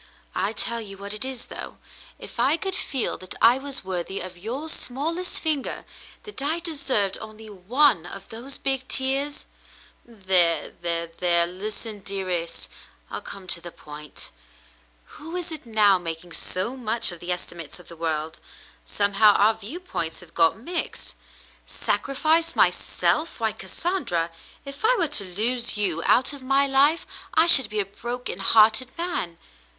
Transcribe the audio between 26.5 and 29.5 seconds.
life, I should be a broken hearted man.